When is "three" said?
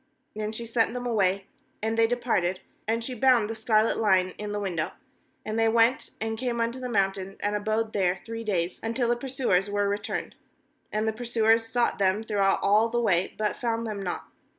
8.25-8.43